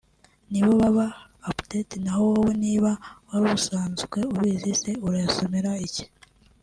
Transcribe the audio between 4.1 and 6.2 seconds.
ubizi se urayasomera iki